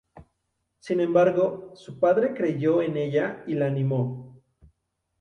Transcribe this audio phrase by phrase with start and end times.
[0.79, 4.41] Sin embargo, su padre creyó en ella y la animó.